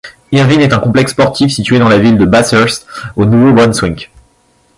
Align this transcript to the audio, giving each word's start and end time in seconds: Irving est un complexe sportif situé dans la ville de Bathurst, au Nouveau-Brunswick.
Irving 0.31 0.61
est 0.61 0.73
un 0.73 0.79
complexe 0.79 1.11
sportif 1.11 1.51
situé 1.53 1.77
dans 1.77 1.87
la 1.87 1.99
ville 1.99 2.17
de 2.17 2.25
Bathurst, 2.25 2.87
au 3.15 3.23
Nouveau-Brunswick. 3.25 4.09